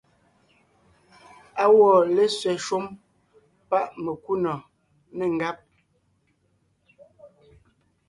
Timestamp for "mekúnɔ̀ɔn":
4.03-4.59